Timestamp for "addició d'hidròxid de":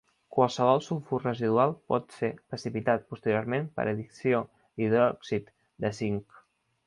3.91-5.93